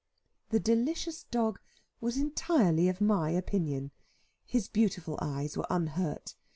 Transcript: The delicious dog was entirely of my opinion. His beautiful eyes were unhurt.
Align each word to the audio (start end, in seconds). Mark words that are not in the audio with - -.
The 0.49 0.59
delicious 0.59 1.25
dog 1.25 1.59
was 1.99 2.17
entirely 2.17 2.89
of 2.89 3.01
my 3.01 3.29
opinion. 3.29 3.91
His 4.47 4.67
beautiful 4.67 5.15
eyes 5.21 5.55
were 5.55 5.67
unhurt. 5.69 6.33